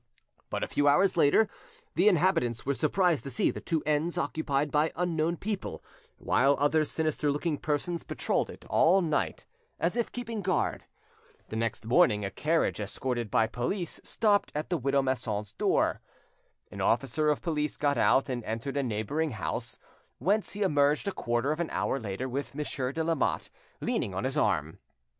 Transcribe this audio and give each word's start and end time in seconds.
But, 0.49 0.63
a 0.63 0.67
few 0.67 0.87
hours 0.87 1.15
later, 1.15 1.47
the 1.93 2.07
inhabitants 2.09 2.65
were 2.65 2.73
surprised 2.73 3.23
to 3.23 3.29
see 3.29 3.51
the 3.51 3.61
two 3.61 3.83
ends 3.85 4.17
occupied 4.17 4.71
by 4.71 4.91
unknown 4.95 5.37
people, 5.37 5.83
while 6.17 6.55
other 6.59 6.83
sinister 6.85 7.31
looking 7.31 7.59
persons 7.59 8.01
patrolled 8.01 8.49
it 8.49 8.65
all 8.67 9.03
night, 9.03 9.45
as 9.79 9.95
if 9.95 10.11
keeping 10.11 10.41
guard. 10.41 10.85
The 11.49 11.55
next 11.55 11.85
morning 11.85 12.25
a 12.25 12.31
carriage 12.31 12.79
escorted 12.79 13.29
by 13.29 13.45
police 13.45 14.01
stopped 14.03 14.51
at 14.55 14.71
the 14.71 14.77
widow 14.79 15.03
Masson's 15.03 15.53
door. 15.53 16.01
An 16.71 16.81
officer 16.81 17.29
of 17.29 17.43
police 17.43 17.77
got 17.77 17.99
out 17.99 18.27
and 18.27 18.43
entered 18.43 18.77
a 18.77 18.81
neighbouring 18.81 19.33
house, 19.33 19.77
whence 20.17 20.53
he 20.53 20.63
emerged 20.63 21.07
a 21.07 21.11
quarter 21.11 21.51
of 21.51 21.59
an 21.59 21.69
hour 21.69 21.99
later 21.99 22.27
with 22.27 22.55
Monsieur 22.55 22.91
de 22.91 23.03
Lamotte 23.03 23.51
leaning 23.81 24.15
on 24.15 24.23
his 24.23 24.35
arm. 24.35 24.79